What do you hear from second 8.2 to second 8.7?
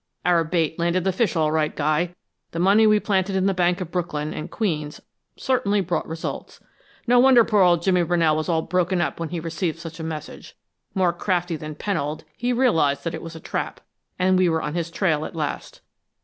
was all